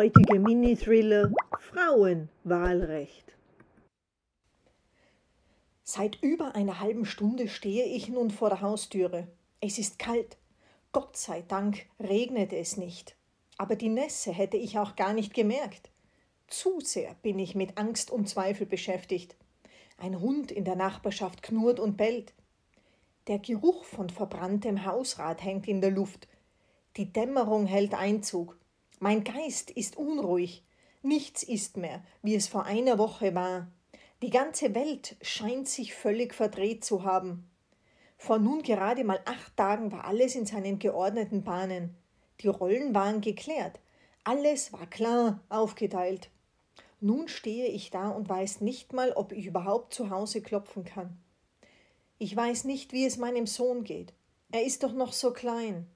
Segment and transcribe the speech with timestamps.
[0.00, 3.34] heutige Mini-Thriller Frauenwahlrecht.
[5.82, 9.28] Seit über einer halben Stunde stehe ich nun vor der Haustüre.
[9.60, 10.38] Es ist kalt.
[10.92, 13.14] Gott sei Dank regnet es nicht.
[13.58, 15.90] Aber die Nässe hätte ich auch gar nicht gemerkt.
[16.46, 19.36] Zu sehr bin ich mit Angst und Zweifel beschäftigt.
[19.98, 22.32] Ein Hund in der Nachbarschaft knurrt und bellt.
[23.26, 26.26] Der Geruch von verbranntem Hausrat hängt in der Luft.
[26.96, 28.56] Die Dämmerung hält Einzug.
[29.02, 30.62] Mein Geist ist unruhig.
[31.00, 33.66] Nichts ist mehr, wie es vor einer Woche war.
[34.20, 37.48] Die ganze Welt scheint sich völlig verdreht zu haben.
[38.18, 41.96] Vor nun gerade mal acht Tagen war alles in seinen geordneten Bahnen.
[42.42, 43.80] Die Rollen waren geklärt.
[44.22, 46.28] Alles war klar aufgeteilt.
[47.00, 51.16] Nun stehe ich da und weiß nicht mal, ob ich überhaupt zu Hause klopfen kann.
[52.18, 54.12] Ich weiß nicht, wie es meinem Sohn geht.
[54.52, 55.86] Er ist doch noch so klein.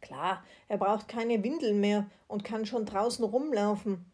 [0.00, 4.10] Klar, er braucht keine Windeln mehr und kann schon draußen rumlaufen.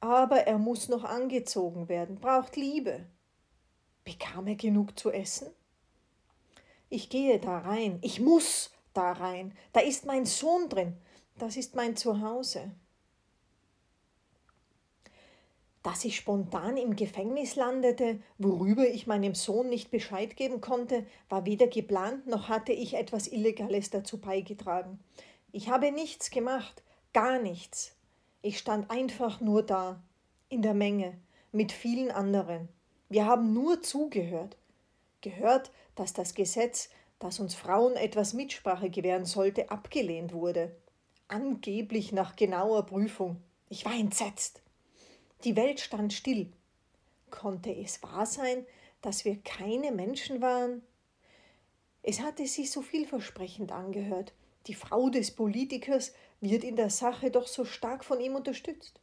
[0.00, 3.06] Aber er muss noch angezogen werden, braucht Liebe.
[4.04, 5.48] Bekam er genug zu essen?
[6.88, 9.56] Ich gehe da rein, ich muss da rein.
[9.72, 10.96] Da ist mein Sohn drin,
[11.38, 12.70] das ist mein Zuhause.
[15.86, 21.46] Dass ich spontan im Gefängnis landete, worüber ich meinem Sohn nicht Bescheid geben konnte, war
[21.46, 24.98] weder geplant noch hatte ich etwas Illegales dazu beigetragen.
[25.52, 27.94] Ich habe nichts gemacht, gar nichts.
[28.42, 30.02] Ich stand einfach nur da,
[30.48, 31.20] in der Menge,
[31.52, 32.68] mit vielen anderen.
[33.08, 34.56] Wir haben nur zugehört.
[35.20, 40.74] Gehört, dass das Gesetz, das uns Frauen etwas Mitsprache gewähren sollte, abgelehnt wurde.
[41.28, 43.36] Angeblich nach genauer Prüfung.
[43.68, 44.62] Ich war entsetzt.
[45.44, 46.50] Die Welt stand still.
[47.30, 48.66] Konnte es wahr sein,
[49.02, 50.82] dass wir keine Menschen waren?
[52.02, 54.32] Es hatte sich so vielversprechend angehört.
[54.66, 59.00] Die Frau des Politikers wird in der Sache doch so stark von ihm unterstützt.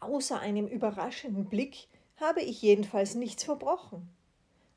[0.00, 4.13] Außer einem überraschenden Blick habe ich jedenfalls nichts verbrochen.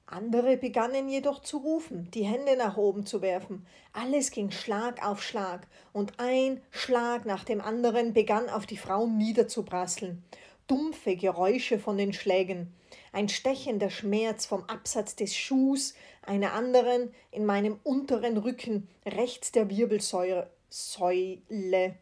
[0.09, 3.67] Andere begannen jedoch zu rufen, die Hände nach oben zu werfen.
[3.91, 9.17] Alles ging Schlag auf Schlag, und ein Schlag nach dem anderen begann auf die Frauen
[9.17, 10.23] niederzuprasseln.
[10.67, 12.73] Dumpfe Geräusche von den Schlägen,
[13.11, 19.69] ein stechender Schmerz vom Absatz des Schuhs, einer anderen in meinem unteren Rücken, rechts der
[19.69, 20.49] Wirbelsäule.
[20.69, 21.95] Säule.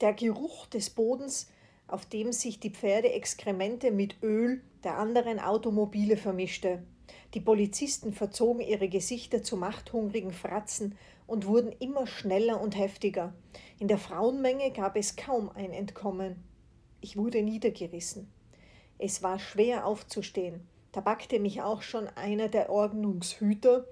[0.00, 1.48] Der Geruch des Bodens,
[1.86, 6.82] auf dem sich die Pferdeexkremente mit Öl der anderen Automobile vermischte.
[7.34, 10.96] Die Polizisten verzogen ihre Gesichter zu machthungrigen Fratzen
[11.26, 13.34] und wurden immer schneller und heftiger.
[13.80, 16.44] In der Frauenmenge gab es kaum ein Entkommen.
[17.00, 18.32] Ich wurde niedergerissen.
[18.98, 20.66] Es war schwer aufzustehen.
[20.92, 23.84] Da packte mich auch schon einer der Ordnungshüter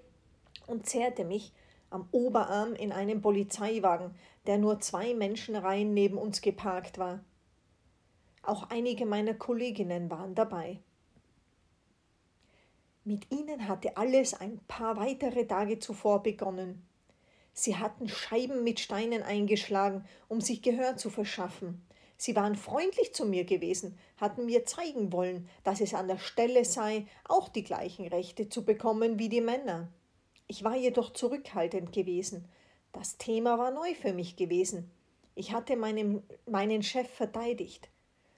[0.68, 1.52] und zerrte mich
[1.90, 4.14] am Oberarm in einem Polizeiwagen,
[4.46, 7.24] der nur zwei Menschenreihen neben uns geparkt war.
[8.44, 10.78] Auch einige meiner Kolleginnen waren dabei.
[13.04, 16.86] Mit ihnen hatte alles ein paar weitere Tage zuvor begonnen.
[17.52, 21.84] Sie hatten Scheiben mit Steinen eingeschlagen, um sich Gehör zu verschaffen.
[22.16, 26.64] Sie waren freundlich zu mir gewesen, hatten mir zeigen wollen, dass es an der Stelle
[26.64, 29.88] sei, auch die gleichen Rechte zu bekommen wie die Männer.
[30.46, 32.48] Ich war jedoch zurückhaltend gewesen.
[32.92, 34.92] Das Thema war neu für mich gewesen.
[35.34, 37.88] Ich hatte meinem, meinen Chef verteidigt,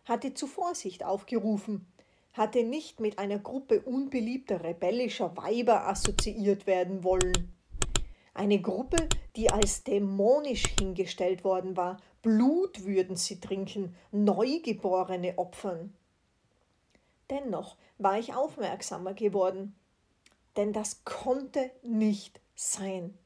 [0.06, 1.86] hatte zu Vorsicht aufgerufen,
[2.34, 7.52] hatte nicht mit einer Gruppe unbeliebter rebellischer Weiber assoziiert werden wollen.
[8.34, 15.94] Eine Gruppe, die als dämonisch hingestellt worden war, Blut würden sie trinken, Neugeborene opfern.
[17.30, 19.76] Dennoch war ich aufmerksamer geworden,
[20.56, 23.16] denn das konnte nicht sein.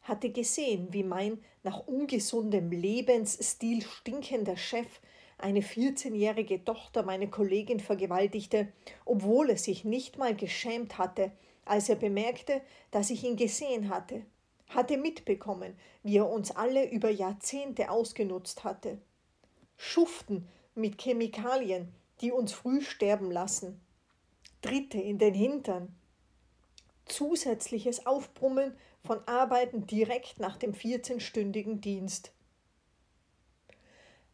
[0.00, 5.00] Hatte gesehen, wie mein nach ungesundem Lebensstil stinkender Chef
[5.44, 8.72] eine 14-jährige Tochter meine Kollegin vergewaltigte,
[9.04, 11.32] obwohl er sich nicht mal geschämt hatte,
[11.66, 14.22] als er bemerkte, dass ich ihn gesehen hatte,
[14.68, 18.96] hatte mitbekommen, wie er uns alle über Jahrzehnte ausgenutzt hatte.
[19.76, 21.92] Schuften mit Chemikalien,
[22.22, 23.82] die uns früh sterben lassen.
[24.62, 25.94] Dritte in den Hintern.
[27.04, 28.74] Zusätzliches Aufbrummen
[29.04, 32.32] von Arbeiten direkt nach dem 14-stündigen Dienst.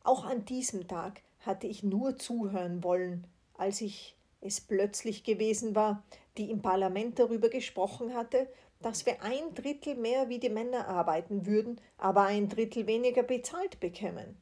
[0.03, 6.03] Auch an diesem Tag hatte ich nur zuhören wollen, als ich es plötzlich gewesen war,
[6.39, 8.49] die im Parlament darüber gesprochen hatte,
[8.81, 13.79] dass wir ein Drittel mehr wie die Männer arbeiten würden, aber ein Drittel weniger bezahlt
[13.81, 14.37] bekämen.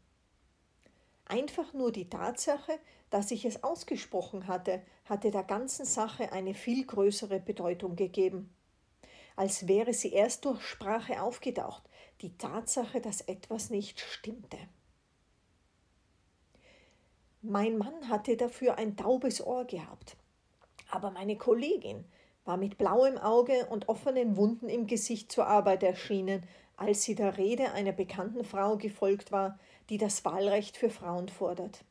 [1.25, 2.79] Einfach nur die Tatsache,
[3.11, 8.55] dass ich es ausgesprochen hatte, hatte der ganzen Sache eine viel größere Bedeutung gegeben.
[9.35, 11.83] Als wäre sie erst durch Sprache aufgetaucht,
[12.23, 14.59] die Tatsache, dass etwas nicht stimmte.
[17.49, 20.19] Mein Mann hatte dafür ein taubes Ohr gehabt.
[20.91, 22.05] Aber meine Kollegin
[22.45, 26.47] war mit blauem Auge und offenen Wunden im Gesicht zur Arbeit erschienen,
[26.77, 29.59] als sie der Rede einer bekannten Frau gefolgt war,
[29.89, 31.87] die das Wahlrecht für Frauen fordert.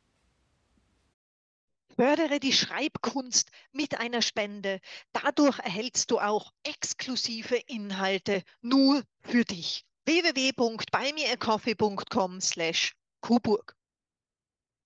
[1.95, 4.80] Fördere die Schreibkunst mit einer Spende.
[5.12, 9.88] Dadurch erhältst du auch exklusive Inhalte nur für dich.
[10.06, 13.76] www.buymeacoffee.com slash Kuburg.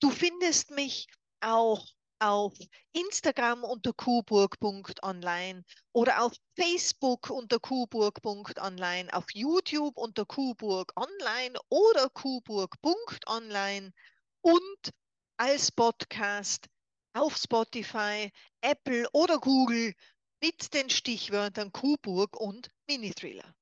[0.00, 1.06] Du findest mich
[1.40, 1.86] auch
[2.18, 2.54] auf
[2.92, 13.92] Instagram unter kuburg.online oder auf Facebook unter kuburg.online, auf YouTube unter kuburg online oder kuburg.online
[14.40, 14.92] und
[15.36, 16.68] als Podcast
[17.14, 18.30] auf Spotify,
[18.60, 19.94] Apple oder Google
[20.42, 23.54] mit den Stichwörtern Kuburg und Mini-Thriller.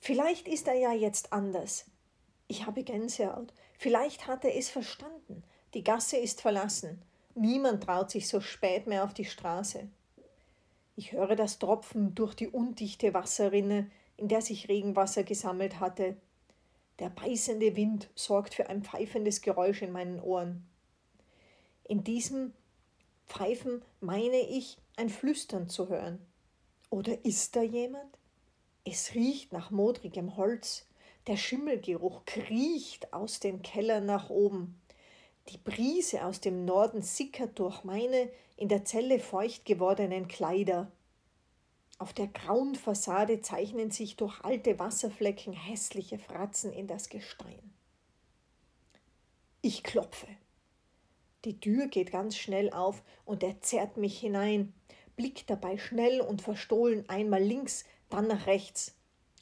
[0.00, 1.84] Vielleicht ist er ja jetzt anders.
[2.46, 3.52] Ich habe Gänsehaut.
[3.78, 5.42] Vielleicht hat er es verstanden.
[5.74, 7.02] Die Gasse ist verlassen.
[7.34, 9.88] Niemand traut sich so spät mehr auf die Straße.
[10.96, 16.16] Ich höre das Tropfen durch die undichte Wasserrinne, in der sich Regenwasser gesammelt hatte.
[16.98, 20.68] Der beißende Wind sorgt für ein pfeifendes Geräusch in meinen Ohren.
[21.84, 22.52] In diesem
[23.26, 26.18] Pfeifen meine ich, ein Flüstern zu hören.
[26.90, 28.18] Oder ist da jemand?
[28.84, 30.86] Es riecht nach modrigem Holz.
[31.26, 34.80] Der Schimmelgeruch kriecht aus den Kellern nach oben.
[35.50, 40.90] Die Brise aus dem Norden sickert durch meine in der Zelle feucht gewordenen Kleider.
[41.98, 47.74] Auf der grauen Fassade zeichnen sich durch alte Wasserflecken hässliche Fratzen in das Gestein.
[49.62, 50.28] Ich klopfe.
[51.44, 54.72] Die Tür geht ganz schnell auf und er zerrt mich hinein,
[55.16, 58.94] blickt dabei schnell und verstohlen einmal links, dann nach rechts.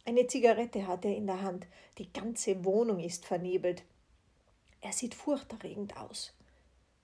[0.07, 1.67] Eine Zigarette hat er in der Hand,
[1.99, 3.83] die ganze Wohnung ist vernebelt.
[4.81, 6.33] Er sieht furchterregend aus.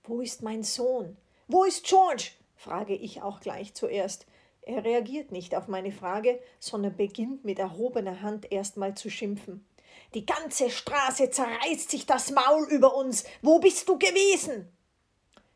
[0.03, 1.17] Wo ist mein Sohn?
[1.47, 2.31] Wo ist George?
[2.55, 4.25] frage ich auch gleich zuerst.
[4.65, 9.65] Er reagiert nicht auf meine Frage, sondern beginnt mit erhobener Hand erstmal zu schimpfen.
[10.13, 13.25] Die ganze Straße zerreißt sich das Maul über uns.
[13.41, 14.67] Wo bist du gewesen?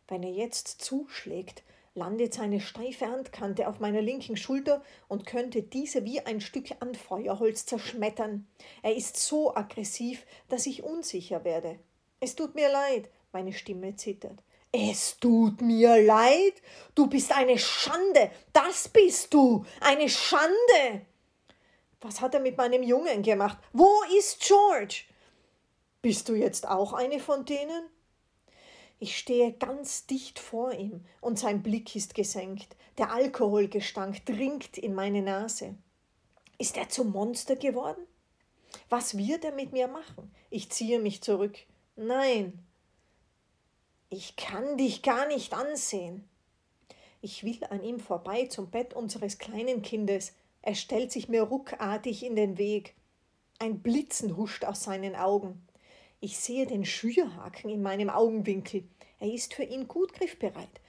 [0.08, 1.64] Wenn er jetzt zuschlägt,
[1.94, 7.66] landet seine steife Handkante auf meiner linken Schulter und könnte diese wie ein Stück Anfeuerholz
[7.66, 8.48] zerschmettern.
[8.84, 11.80] Er ist so aggressiv, dass ich unsicher werde.
[12.20, 14.44] Es tut mir leid, meine Stimme zittert.
[14.72, 16.62] Es tut mir leid,
[16.94, 21.06] du bist eine Schande, das bist du, eine Schande.
[22.02, 23.58] Was hat er mit meinem Jungen gemacht?
[23.74, 25.04] Wo ist George?
[26.02, 27.90] Bist du jetzt auch eine von denen?
[29.00, 32.76] Ich stehe ganz dicht vor ihm und sein Blick ist gesenkt.
[32.98, 35.76] Der Alkoholgestank dringt in meine Nase.
[36.58, 38.06] Ist er zum Monster geworden?
[38.90, 40.34] Was wird er mit mir machen?
[40.50, 41.58] Ich ziehe mich zurück.
[41.96, 42.67] Nein,
[44.10, 46.28] ich kann dich gar nicht ansehen.
[47.22, 50.34] Ich will an ihm vorbei zum Bett unseres kleinen Kindes.
[50.62, 52.96] Er stellt sich mir ruckartig in den Weg.
[53.60, 55.68] Ein Blitzen huscht aus seinen Augen.
[56.20, 58.84] Ich sehe den Schürhaken in meinem Augenwinkel.
[59.20, 60.82] Er ist für ihn gut griffbereit.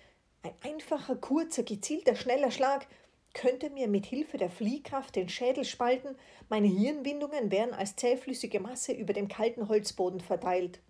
[0.42, 2.86] Ein einfacher, kurzer, gezielter, schneller Schlag
[3.34, 6.16] könnte mir mit Hilfe der Fliehkraft den Schädel spalten,
[6.48, 10.80] meine Hirnwindungen wären als zähflüssige Masse über dem kalten Holzboden verteilt.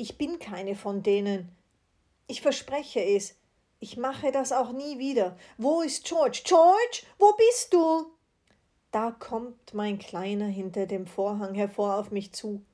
[0.00, 1.54] Ich bin keine von denen.
[2.26, 3.34] Ich verspreche es.
[3.80, 5.36] Ich mache das auch nie wieder.
[5.58, 6.40] Wo ist George?
[6.42, 8.06] George, wo bist du?
[8.92, 12.64] Da kommt mein Kleiner hinter dem Vorhang hervor auf mich zu.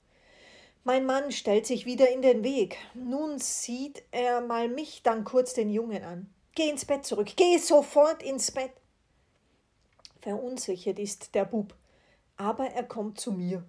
[0.85, 2.78] Mein Mann stellt sich wieder in den Weg.
[2.95, 6.33] Nun sieht er mal mich, dann kurz den Jungen an.
[6.54, 8.71] Geh ins Bett zurück, geh sofort ins Bett.
[10.21, 11.75] Verunsichert ist der Bub,
[12.37, 13.64] aber er kommt zu mir.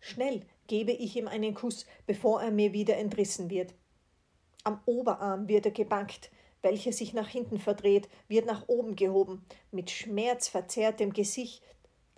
[0.00, 3.74] Schnell gebe ich ihm einen Kuss, bevor er mir wieder entrissen wird.
[4.64, 6.30] Am Oberarm wird er gebackt,
[6.62, 9.44] welcher sich nach hinten verdreht, wird nach oben gehoben.
[9.70, 11.62] Mit schmerzverzerrtem Gesicht,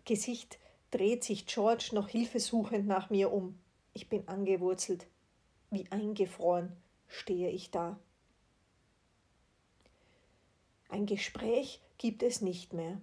[0.04, 0.58] Gesicht
[0.92, 3.58] dreht sich George noch hilfesuchend nach mir um.
[3.92, 5.06] Ich bin angewurzelt.
[5.70, 6.76] Wie eingefroren
[7.08, 7.98] stehe ich da.
[10.88, 13.00] Ein Gespräch gibt es nicht mehr.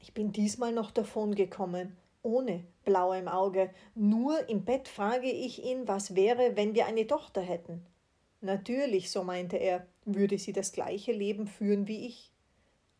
[0.00, 1.96] Ich bin diesmal noch davon gekommen
[2.26, 3.70] ohne Blau im Auge.
[3.94, 7.86] Nur im Bett frage ich ihn, was wäre, wenn wir eine Tochter hätten.
[8.40, 12.32] Natürlich, so meinte er, würde sie das gleiche Leben führen wie ich.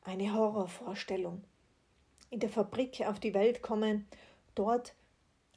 [0.02, 1.42] Eine Horrorvorstellung.
[2.30, 4.06] In der Fabrik auf die Welt kommen,
[4.54, 4.94] dort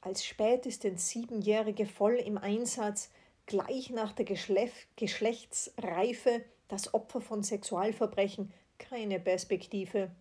[0.01, 3.11] als spätestens Siebenjährige voll im Einsatz,
[3.45, 10.11] gleich nach der Geschlef Geschlechtsreife das Opfer von Sexualverbrechen keine Perspektive.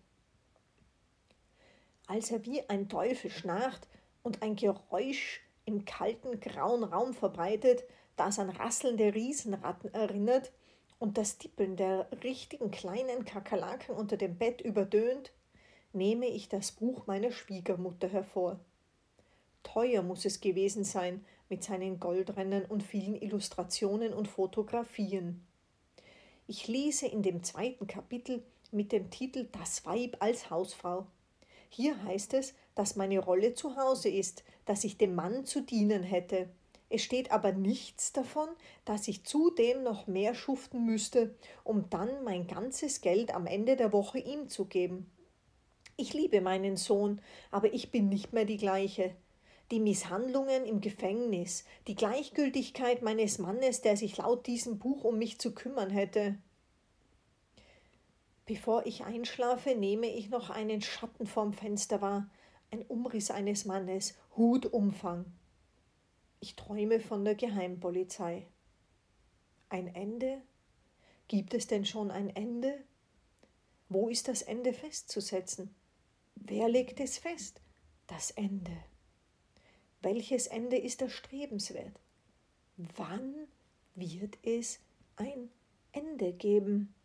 [2.09, 3.87] Als er wie ein Teufel schnarcht
[4.23, 7.83] und ein Geräusch im kalten, grauen Raum verbreitet,
[8.15, 10.51] das an rasselnde Riesenratten erinnert
[10.97, 15.31] und das Tippeln der richtigen kleinen Kakerlaken unter dem Bett überdönt,
[15.93, 18.59] nehme ich das Buch meiner Schwiegermutter hervor.
[19.61, 25.45] Teuer muss es gewesen sein mit seinen Goldrennen und vielen Illustrationen und Fotografien.
[26.47, 31.05] Ich lese in dem zweiten Kapitel mit dem Titel Das Weib als Hausfrau.
[31.69, 36.03] Hier heißt es, dass meine Rolle zu Hause ist, dass ich dem Mann zu dienen
[36.03, 36.49] hätte.
[36.89, 38.49] Es steht aber nichts davon,
[38.83, 43.93] dass ich zudem noch mehr schuften müsste, um dann mein ganzes Geld am Ende der
[43.93, 45.09] Woche ihm zu geben.
[45.97, 47.21] Ich liebe meinen Sohn,
[47.51, 49.15] aber ich bin nicht mehr die gleiche.
[49.69, 55.37] Die Misshandlungen im Gefängnis, die Gleichgültigkeit meines Mannes, der sich laut diesem Buch um mich
[55.37, 56.39] zu kümmern hätte.
[58.49, 62.27] Bevor ich einschlafe, nehme ich noch einen Schatten vorm Fenster wahr,
[62.71, 65.31] ein Umriss eines Mannes, Hutumfang.
[66.39, 68.47] Ich träume von der Geheimpolizei.
[69.69, 70.41] Ein Ende?
[71.27, 72.83] Gibt es denn schon ein Ende?
[73.87, 75.75] Wo ist das Ende festzusetzen?
[76.33, 77.61] Wer legt es fest?
[78.07, 78.75] Das Ende.
[80.01, 81.99] Welches Ende ist erstrebenswert?
[82.95, 83.35] Wann
[83.93, 84.79] wird es
[85.17, 85.51] ein
[85.91, 86.95] Ende geben?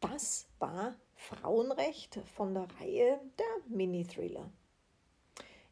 [0.00, 4.50] Das war Frauenrecht von der Reihe der Mini-Thriller.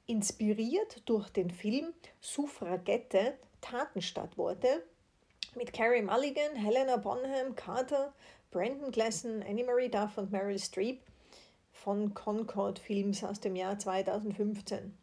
[0.07, 4.85] Inspiriert durch den Film Suffragette Tatenstadtworte
[5.57, 8.13] mit Carrie Mulligan, Helena Bonham Carter,
[8.51, 11.01] Brandon Gleason, Annie Marie Duff und Meryl Streep
[11.73, 14.97] von Concord Films aus dem Jahr 2015.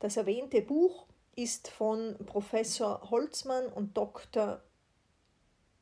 [0.00, 4.62] Das erwähnte Buch ist von Professor Holzmann und Dr.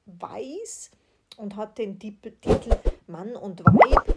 [0.06, 0.90] Weiß
[1.36, 4.16] und hat den Titel Mann und Weib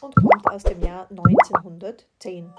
[0.00, 2.52] und kommt aus dem Jahr 1910.